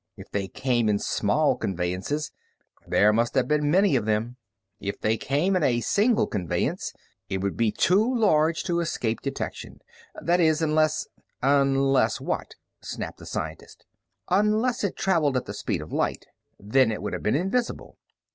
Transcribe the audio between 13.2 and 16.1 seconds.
scientist. "Unless it traveled at the speed of